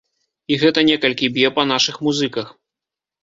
І 0.53 0.55
гэта 0.61 0.83
некалькі 0.87 1.29
б'е 1.35 1.51
па 1.57 1.65
нашых 1.73 1.99
музыках. 2.09 2.47